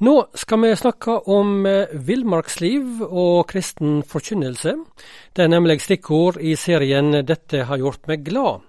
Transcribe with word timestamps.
Nå 0.00 0.14
skal 0.32 0.62
vi 0.62 0.68
snakke 0.80 1.12
om 1.28 1.66
eh, 1.68 1.90
villmarksliv 1.92 3.02
og 3.04 3.50
kristen 3.50 3.98
forkynnelse. 4.08 4.72
Det 5.36 5.44
er 5.44 5.50
nemlig 5.52 5.82
stikkord 5.84 6.38
i 6.40 6.54
serien 6.56 7.12
'Dette 7.20 7.66
har 7.68 7.76
gjort 7.76 8.08
meg 8.08 8.24
glad'. 8.24 8.64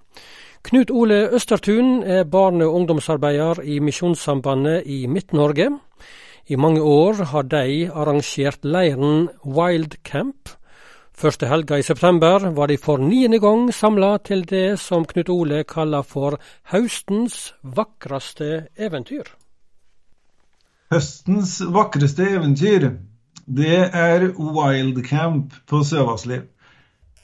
Knut 0.67 0.91
Ole 0.91 1.29
Østertun 1.31 2.03
er 2.03 2.27
barne- 2.27 2.67
og 2.67 2.75
ungdomsarbeider 2.81 3.63
i 3.63 3.79
Misjonssambandet 3.79 4.83
i 4.85 5.07
Midt-Norge. 5.07 5.79
I 6.47 6.55
mange 6.55 6.81
år 6.81 7.23
har 7.31 7.43
de 7.43 7.89
arrangert 7.93 8.59
leiren 8.65 9.29
Wild 9.45 10.03
Camp. 10.03 10.49
Første 11.15 11.47
helga 11.47 11.77
i 11.79 11.81
september 11.81 12.51
var 12.51 12.67
de 12.67 12.77
for 12.77 12.97
niende 12.97 13.39
gang 13.39 13.71
samla 13.73 14.17
til 14.17 14.43
det 14.43 14.79
som 14.79 15.05
Knut 15.05 15.29
Ole 15.29 15.63
kaller 15.63 16.01
for 16.01 16.41
høstens 16.73 17.53
vakreste 17.63 18.67
eventyr. 18.75 19.40
Høstens 20.91 21.53
vakreste 21.71 22.25
eventyr, 22.35 22.89
det 23.47 23.77
er 23.95 24.25
Wildcamp 24.35 25.53
på 25.69 25.83
Søvassliv. 25.87 26.49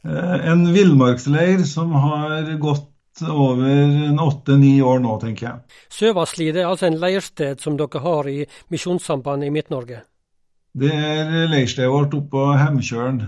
Eh, 0.07 0.51
en 0.51 0.61
villmarksleir 0.71 1.65
som 1.67 1.91
har 1.91 2.47
gått 2.61 3.25
over 3.27 4.21
åtte-ni 4.23 4.77
år 4.81 5.01
nå, 5.03 5.17
tenker 5.19 5.47
jeg. 5.49 5.79
Søvassli 5.91 6.47
er 6.53 6.67
altså 6.67 6.87
en 6.87 6.99
leirsted 7.01 7.59
som 7.59 7.75
dere 7.79 8.01
har 8.03 8.29
i 8.31 8.45
Misjonssambandet 8.71 9.49
i 9.49 9.55
Midt-Norge? 9.57 9.99
Det 10.77 10.93
er 10.93 11.49
leirstedet 11.51 11.91
vårt 11.91 12.15
oppå 12.15 12.45
Hemkjølen. 12.59 13.25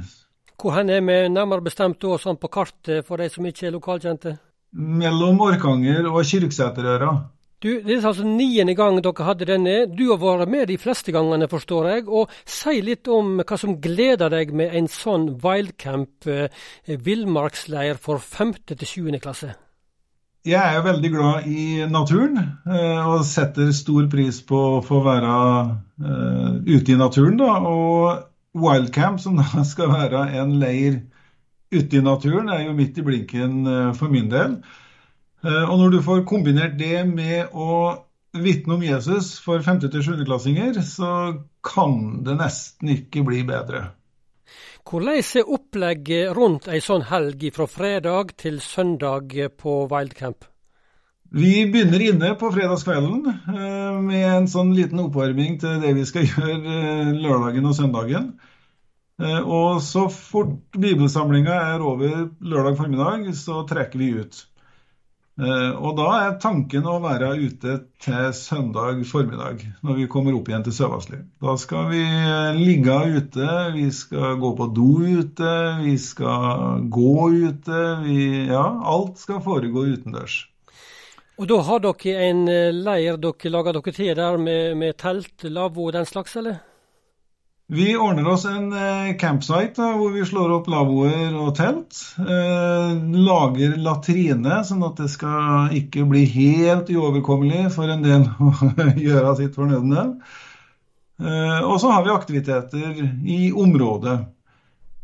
Hvor 0.60 0.76
hen 0.76 0.92
er 0.94 1.02
vi 1.04 1.18
nærmere 1.34 1.66
bestemt 1.66 2.00
da, 2.04 2.16
sånn 2.20 2.40
på 2.40 2.52
kartet, 2.52 3.04
for 3.08 3.20
de 3.20 3.28
som 3.32 3.48
ikke 3.48 3.68
er 3.68 3.76
lokalkjente? 3.76 4.38
Mellom 4.72 5.40
Orkanger 5.42 6.08
og 6.12 6.22
Kyrksæterøra. 6.30 7.12
Du, 7.60 7.82
Det 7.84 7.98
er 7.98 8.06
altså 8.08 8.24
niende 8.24 8.76
gang 8.76 9.02
dere 9.04 9.26
hadde 9.28 9.48
denne. 9.50 9.74
Du 9.92 10.06
har 10.14 10.20
vært 10.22 10.52
med 10.52 10.70
de 10.70 10.78
fleste 10.80 11.12
gangene, 11.12 11.50
forstår 11.52 11.90
jeg. 11.92 12.06
og 12.08 12.32
Si 12.48 12.80
litt 12.82 13.08
om 13.12 13.42
hva 13.44 13.58
som 13.60 13.76
gleder 13.84 14.32
deg 14.32 14.54
med 14.56 14.76
en 14.80 14.88
sånn 14.88 15.28
wildcamp, 15.44 16.28
eh, 16.28 16.48
villmarksleir 16.88 18.00
for 18.00 18.24
5. 18.24 18.54
til 18.72 18.88
sjuende 18.88 19.20
klasse. 19.20 19.58
Jeg 20.48 20.76
er 20.76 20.86
veldig 20.86 21.12
glad 21.12 21.48
i 21.52 21.84
naturen 21.92 22.40
eh, 22.40 23.04
og 23.04 23.26
setter 23.28 23.74
stor 23.76 24.08
pris 24.08 24.40
på 24.40 24.60
å 24.78 24.82
få 24.82 25.04
være 25.04 25.36
eh, 26.00 26.54
ute 26.64 26.96
i 26.96 27.00
naturen. 27.00 27.36
Da. 27.44 27.60
Og 27.60 28.24
wildcamp, 28.56 29.20
som 29.20 29.36
da 29.36 29.64
skal 29.74 29.92
være 29.92 30.30
en 30.40 30.56
leir 30.64 31.02
ute 31.76 32.00
i 32.00 32.02
naturen, 32.02 32.48
er 32.50 32.70
jo 32.70 32.78
midt 32.78 32.98
i 32.98 33.04
blinken 33.06 33.66
uh, 33.68 33.90
for 33.94 34.10
min 34.10 34.32
del. 34.32 34.56
Eh, 35.46 35.66
og 35.72 35.78
når 35.80 35.94
du 35.94 36.02
får 36.04 36.26
kombinert 36.28 36.76
det 36.80 37.06
med 37.08 37.54
å 37.56 37.96
vitne 38.36 38.76
om 38.76 38.84
Jesus 38.84 39.38
for 39.42 39.64
5. 39.64 39.86
til 39.88 40.04
7. 40.04 40.26
klassinger, 40.28 40.82
så 40.86 41.14
kan 41.66 42.22
det 42.26 42.36
nesten 42.42 42.92
ikke 42.98 43.24
bli 43.28 43.46
bedre. 43.48 43.90
Hvordan 44.90 45.22
er 45.22 45.52
opplegget 45.56 46.34
rundt 46.36 46.68
ei 46.72 46.80
sånn 46.82 47.06
helg 47.12 47.44
fra 47.54 47.68
fredag 47.70 48.34
til 48.42 48.60
søndag 48.64 49.36
på 49.60 49.84
Wildcamp? 49.92 50.48
Vi 51.30 51.68
begynner 51.70 52.02
inne 52.02 52.32
på 52.42 52.50
fredagskvelden 52.50 53.28
eh, 53.30 53.98
med 54.02 54.28
en 54.34 54.48
sånn 54.50 54.74
liten 54.76 55.04
oppvarming 55.04 55.60
til 55.62 55.78
det 55.84 55.94
vi 55.96 56.08
skal 56.10 56.26
gjøre 56.32 56.78
eh, 56.84 57.12
lørdagen 57.16 57.70
og 57.70 57.78
søndagen. 57.80 58.32
Og 59.20 59.82
så 59.84 60.06
fort 60.08 60.78
bibelsamlinga 60.80 61.52
er 61.74 61.82
over 61.84 62.30
lørdag 62.40 62.78
formiddag, 62.80 63.26
så 63.36 63.66
trekker 63.68 64.00
vi 64.00 64.14
ut. 64.22 64.38
Eh, 65.40 65.72
og 65.80 65.94
da 65.96 66.08
er 66.18 66.34
tanken 66.44 66.88
å 66.90 66.98
være 67.00 67.30
ute 67.40 67.78
til 68.04 68.34
søndag 68.36 69.00
formiddag, 69.08 69.62
når 69.88 70.00
vi 70.02 70.08
kommer 70.12 70.36
opp 70.36 70.50
igjen 70.52 70.66
til 70.68 70.76
Søvassli. 70.76 71.22
Da 71.40 71.56
skal 71.62 71.88
vi 71.94 72.02
eh, 72.04 72.60
ligge 72.60 72.98
ute, 73.16 73.48
vi 73.72 73.88
skal 73.96 74.36
gå 74.42 74.52
på 74.58 74.68
do 74.76 74.90
ute, 75.00 75.54
vi 75.86 75.96
skal 76.02 76.84
gå 76.92 77.16
ute. 77.48 77.84
Vi, 78.04 78.20
ja, 78.52 78.66
alt 78.92 79.22
skal 79.24 79.40
foregå 79.46 79.88
utendørs. 79.94 80.42
Og 81.40 81.48
da 81.48 81.62
har 81.64 81.86
dere 81.88 82.18
en 82.28 82.44
eh, 82.52 82.76
leir 82.76 83.22
dere 83.24 83.54
lager 83.54 83.80
dere 83.80 83.96
til 83.96 84.12
der 84.20 84.42
med, 84.44 84.76
med 84.82 85.00
telt, 85.00 85.48
lavvo 85.48 85.88
og 85.88 85.96
den 85.96 86.10
slags, 86.10 86.36
eller? 86.42 86.60
Vi 87.72 87.98
ordner 87.98 88.28
oss 88.28 88.46
en 88.50 88.72
eh, 88.74 89.18
campsite 89.22 89.78
da, 89.78 89.92
hvor 89.94 90.10
vi 90.16 90.24
slår 90.26 90.56
opp 90.56 90.70
lavvoer 90.74 91.36
og 91.38 91.52
telt. 91.60 92.00
Eh, 92.18 92.96
lager 93.28 93.76
latrine, 93.78 94.64
sånn 94.66 94.82
at 94.88 94.98
det 94.98 95.10
skal 95.14 95.76
ikke 95.78 96.08
bli 96.10 96.24
helt 96.34 96.90
uoverkommelig 96.90 97.68
for 97.76 97.94
en 97.94 98.02
del 98.02 98.26
å 98.26 98.50
gjøre 99.08 99.36
sitt 99.38 99.54
fornødne. 99.60 100.08
Eh, 101.22 101.62
og 101.62 101.78
så 101.84 101.94
har 101.94 102.08
vi 102.08 102.16
aktiviteter 102.16 103.06
i 103.30 103.40
området. 103.54 104.18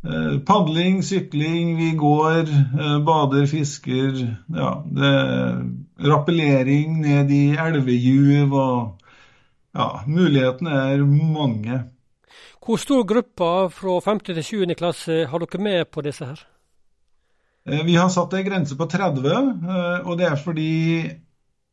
Eh, 0.09 0.36
padling, 0.50 1.03
sykling, 1.06 1.78
vi 1.78 1.94
går, 2.02 2.50
eh, 2.50 3.00
bader, 3.06 3.46
fisker. 3.46 4.22
Ja, 4.58 4.80
det, 4.90 5.16
rappellering 6.02 6.97
ned 7.06 7.30
i 7.30 7.47
elvejuv 7.53 8.53
og 8.53 9.02
Ja, 9.76 10.00
mulighetene 10.08 10.72
er 10.96 11.02
mange. 11.06 11.84
Hvor 12.66 12.80
stor 12.81 13.03
gruppe 13.06 13.48
fra 13.70 13.96
5. 14.02 14.20
til 14.26 14.42
7. 14.42 14.62
klasse 14.78 15.26
har 15.30 15.42
dere 15.44 15.62
med 15.62 15.86
på 15.94 16.02
disse 16.02 16.26
her? 16.26 16.40
Eh, 17.70 17.84
vi 17.86 17.94
har 17.94 18.09
satt 18.09 18.34
en 18.34 18.48
grense 18.48 18.78
på 18.78 18.88
30, 18.90 19.28
eh, 19.30 20.00
og 20.02 20.18
det 20.18 20.26
er 20.31 20.42
fordi 20.42 20.72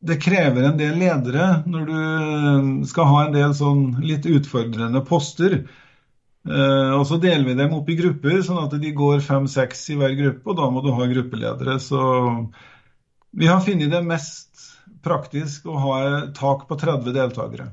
det 0.03 0.19
krever 0.21 0.67
en 0.67 0.77
del 0.77 0.99
ledere 1.01 1.47
når 1.65 1.89
du 1.89 1.95
eh, 1.97 2.69
skal 2.91 3.09
ha 3.09 3.23
en 3.23 3.33
del 3.33 3.57
sånn 3.57 3.83
litt 4.05 4.29
utfordrende 4.29 5.01
poster. 5.07 5.63
Og 6.43 7.05
så 7.07 7.15
deler 7.23 7.45
vi 7.47 7.53
dem 7.55 7.71
opp 7.71 7.87
i 7.87 7.95
grupper, 7.95 8.41
sånn 8.43 8.65
at 8.65 8.73
de 8.75 8.89
går 8.91 9.21
fem-seks 9.23 9.85
i 9.93 9.95
hver 9.95 10.11
gruppe, 10.17 10.43
og 10.51 10.57
da 10.57 10.65
må 10.75 10.81
du 10.83 10.89
ha 10.91 11.05
gruppeledere. 11.07 11.77
Så 11.79 12.01
vi 13.31 13.47
har 13.47 13.63
funnet 13.63 13.93
det 13.93 14.01
mest 14.03 14.65
praktisk 15.07 15.69
å 15.71 15.77
ha 15.79 16.01
tak 16.35 16.65
på 16.67 16.77
30 16.81 17.15
deltakere. 17.15 17.69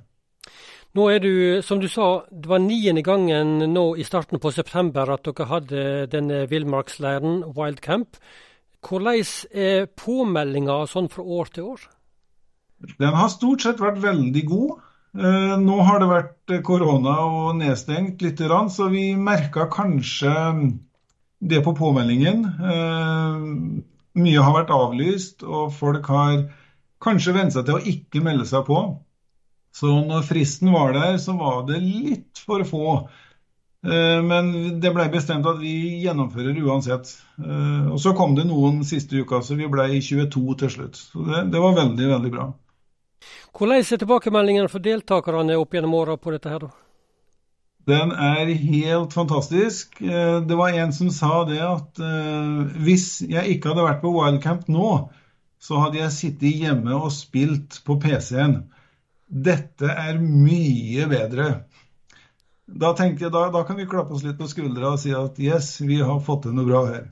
Nå 0.98 1.06
er 1.06 1.20
du, 1.22 1.32
som 1.62 1.78
du 1.78 1.86
sa, 1.86 2.24
det 2.34 2.50
var 2.50 2.62
niende 2.64 3.04
gangen 3.06 3.60
nå 3.70 3.84
i 3.94 4.04
starten 4.06 4.40
på 4.42 4.50
september 4.50 5.12
at 5.14 5.22
dere 5.28 5.46
hadde 5.46 5.82
denne 6.10 6.42
villmarksleiren, 6.50 7.44
Wild 7.54 7.78
Camp. 7.84 8.18
Hvordan 8.82 9.22
er 9.54 9.86
påmeldinga 9.94 10.80
sånn 10.90 11.06
fra 11.12 11.22
år 11.22 11.52
til 11.54 11.68
år? 11.76 11.84
Den 12.98 13.14
har 13.14 13.30
stort 13.30 13.62
sett 13.62 13.82
vært 13.82 14.00
veldig 14.02 14.42
god. 14.48 14.72
Eh, 15.14 15.54
nå 15.62 15.76
har 15.86 16.00
det 16.00 16.08
vært 16.10 16.54
korona 16.66 17.14
og 17.26 17.58
nedstengt 17.60 18.22
litt, 18.24 18.40
så 18.74 18.88
vi 18.90 19.12
merka 19.14 19.68
kanskje 19.70 20.32
det 21.40 21.60
på 21.64 21.74
påmeldingen. 21.76 22.42
Eh, 22.46 23.46
mye 24.20 24.42
har 24.42 24.56
vært 24.56 24.74
avlyst, 24.74 25.44
og 25.46 25.70
folk 25.76 26.10
har 26.10 26.48
kanskje 26.98 27.36
vent 27.36 27.54
seg 27.54 27.68
til 27.68 27.78
å 27.78 27.84
ikke 27.94 28.24
melde 28.26 28.48
seg 28.48 28.66
på. 28.66 28.80
Så 29.74 29.90
når 30.06 30.26
fristen 30.26 30.72
var 30.74 30.94
der, 30.96 31.18
så 31.22 31.36
var 31.38 31.62
det 31.68 31.78
litt 31.82 32.42
for 32.46 32.64
få. 32.66 32.94
Eh, 33.80 34.22
men 34.22 34.50
det 34.80 34.92
ble 34.92 35.06
bestemt 35.12 35.46
at 35.48 35.60
vi 35.60 36.02
gjennomfører 36.04 36.58
uansett. 36.66 37.14
Eh, 37.40 37.86
og 37.88 38.00
så 38.02 38.12
kom 38.16 38.34
det 38.36 38.48
noen 38.48 38.82
siste 38.86 39.22
uka, 39.22 39.40
så 39.44 39.56
vi 39.56 39.70
ble 39.72 39.88
i 39.96 40.02
22 40.04 40.58
til 40.60 40.74
slutt. 40.74 41.00
Så 41.00 41.24
det, 41.28 41.46
det 41.54 41.62
var 41.62 41.78
veldig, 41.78 42.10
veldig 42.16 42.34
bra. 42.34 42.50
Hvordan 43.56 43.80
er 43.80 44.04
tilbakemeldingen 44.04 44.68
for 44.72 44.84
deltakerne 44.84 45.58
opp 45.58 45.74
gjennom 45.74 45.96
åra 45.96 46.16
på 46.20 46.34
dette 46.34 46.52
her, 46.52 46.66
da? 46.66 46.70
Den 47.88 48.12
er 48.12 48.50
helt 48.52 49.14
fantastisk. 49.16 49.96
Eh, 50.04 50.36
det 50.44 50.58
var 50.58 50.76
en 50.76 50.92
som 50.92 51.08
sa 51.14 51.44
det 51.48 51.62
at 51.64 52.02
hvis 52.84 53.22
jeg 53.24 53.56
ikke 53.56 53.72
hadde 53.72 53.86
vært 53.86 54.04
på 54.04 54.12
Wildcamp 54.12 54.68
nå, 54.68 54.90
så 55.60 55.80
hadde 55.80 56.00
jeg 56.00 56.12
sittet 56.14 56.60
hjemme 56.62 56.94
og 56.96 57.10
spilt 57.12 57.80
på 57.84 57.96
PC-en. 58.00 58.60
Dette 59.30 59.86
er 59.94 60.18
mye 60.18 61.06
bedre. 61.10 61.46
Da 62.66 62.90
jeg, 62.98 63.18
da, 63.30 63.46
da 63.50 63.62
kan 63.66 63.78
vi 63.78 63.86
klappe 63.86 64.14
oss 64.14 64.24
litt 64.26 64.38
på 64.38 64.48
skuldra 64.50 64.94
og 64.94 65.00
si 65.02 65.14
at 65.14 65.38
yes, 65.42 65.80
vi 65.82 66.00
har 66.02 66.20
fått 66.22 66.44
til 66.46 66.54
noe 66.54 66.66
bra 66.66 66.84
her. 66.88 67.08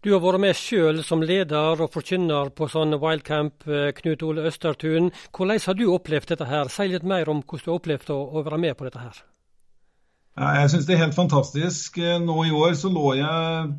Du 0.00 0.14
har 0.14 0.22
vært 0.24 0.40
med 0.40 0.56
sjøl 0.56 1.02
som 1.04 1.20
leder 1.20 1.82
og 1.84 1.90
forkynner 1.92 2.48
på 2.56 2.70
sånn 2.72 2.96
wildcamp, 3.02 3.66
eh, 3.68 3.90
Knut 3.98 4.22
Ole 4.24 4.46
Østertun. 4.48 5.10
Hvordan 5.36 5.60
har 5.66 5.76
du 5.76 5.84
opplevd 5.92 6.32
dette 6.32 6.46
her? 6.48 6.70
Si 6.72 6.86
litt 6.88 7.04
mer 7.04 7.28
om 7.28 7.42
hvordan 7.42 7.66
du 7.66 7.70
har 7.70 7.82
opplevd 7.82 8.14
å, 8.14 8.18
å 8.32 8.44
være 8.46 8.62
med 8.64 8.78
på 8.78 8.88
dette 8.88 9.02
her. 9.02 9.20
Ja, 10.38 10.54
jeg 10.62 10.72
syns 10.72 10.88
det 10.88 10.96
er 10.96 11.04
helt 11.04 11.18
fantastisk. 11.18 12.00
Nå 12.24 12.38
i 12.46 12.54
år 12.54 12.72
så 12.80 12.88
lå 12.88 13.12
jeg 13.18 13.74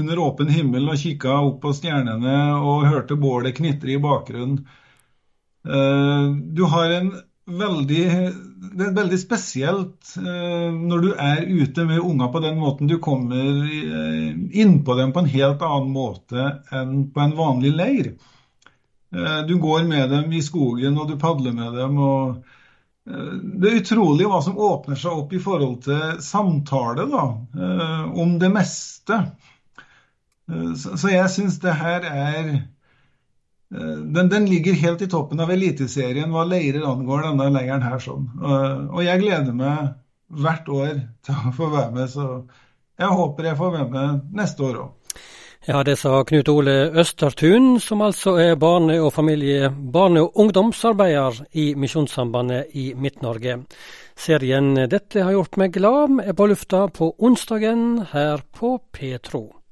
under 0.00 0.22
åpen 0.24 0.50
himmel 0.50 0.90
og 0.90 0.98
kikka 0.98 1.38
opp 1.38 1.60
på 1.62 1.72
stjernene 1.76 2.36
og 2.58 2.88
hørte 2.90 3.18
bålet 3.20 3.54
knitre 3.60 3.94
i 3.94 4.02
bakgrunnen. 4.02 4.64
Eh, 5.68 6.30
du 6.32 6.64
har 6.64 6.90
en 6.90 7.12
veldig 7.50 8.04
Det 8.78 8.86
er 8.86 8.94
veldig 8.94 9.18
spesielt 9.18 10.12
eh, 10.16 10.68
når 10.72 11.02
du 11.02 11.08
er 11.18 11.42
ute 11.48 11.84
med 11.88 12.00
unger 12.00 12.30
på 12.32 12.42
den 12.44 12.60
måten. 12.60 12.88
Du 12.88 12.98
kommer 13.02 13.64
eh, 13.66 14.30
innpå 14.62 14.96
dem 14.96 15.12
på 15.12 15.24
en 15.24 15.32
helt 15.32 15.64
annen 15.66 15.90
måte 15.92 16.46
enn 16.72 17.10
på 17.12 17.24
en 17.24 17.36
vanlig 17.36 17.74
leir. 17.74 18.12
Du 19.10 19.56
går 19.58 19.88
med 19.90 20.12
dem 20.12 20.30
i 20.38 20.38
skogen, 20.38 20.94
og 20.94 21.08
du 21.10 21.16
padler 21.18 21.50
med 21.50 21.74
dem. 21.74 21.96
og 21.98 22.44
det 23.10 23.66
er 23.66 23.80
utrolig 23.80 24.28
hva 24.30 24.38
som 24.44 24.60
åpner 24.62 24.94
seg 24.94 25.16
opp 25.18 25.32
i 25.34 25.40
forhold 25.42 25.80
til 25.82 26.20
samtale 26.22 27.08
da, 27.10 27.24
om 28.14 28.36
det 28.38 28.52
meste. 28.54 29.18
Så 30.78 31.10
jeg 31.10 31.26
syns 31.34 31.58
det 31.64 31.74
her 31.80 32.06
er 32.06 32.52
den, 33.70 34.28
den, 34.28 34.46
ligger 34.50 34.74
helt 34.74 35.02
i 35.02 35.08
toppen 35.10 35.40
av 35.40 35.50
Eliteserien 35.54 36.32
hva 36.34 36.42
leirer 36.48 36.86
angår, 36.90 37.28
denne 37.28 37.50
leiren 37.54 37.84
her. 37.86 37.98
sånn. 38.02 38.26
Og 38.42 39.02
jeg 39.06 39.22
gleder 39.22 39.54
meg 39.54 39.92
hvert 40.30 40.68
år 40.68 40.96
til 41.26 41.44
å 41.46 41.52
få 41.54 41.70
være 41.70 41.92
med, 41.94 42.10
så 42.10 42.26
jeg 43.00 43.18
håper 43.20 43.50
jeg 43.50 43.58
får 43.60 43.76
være 43.76 43.90
med 43.92 44.34
neste 44.36 44.66
år 44.66 44.80
òg. 44.84 44.96
Ja, 45.68 45.82
det 45.84 45.98
sa 46.00 46.22
Knut 46.24 46.48
Ole 46.48 46.74
Østertun, 47.02 47.74
som 47.84 48.00
altså 48.00 48.38
er 48.40 48.54
barne- 48.56 49.00
og 49.04 49.12
familie, 49.12 49.68
barne- 49.68 50.22
og 50.22 50.32
ungdomsarbeider 50.40 51.44
i 51.52 51.74
Misjonssambandet 51.74 52.72
i 52.72 52.94
Midt-Norge. 52.96 53.66
Serien 54.16 54.74
'Dette 54.74 55.22
har 55.22 55.32
gjort 55.32 55.56
meg 55.56 55.72
glad' 55.72 56.20
er 56.24 56.32
på 56.32 56.46
lufta 56.46 56.86
på 56.88 57.14
onsdagen 57.18 58.06
her 58.12 58.40
på 58.52 58.80
Petro. 58.92 59.59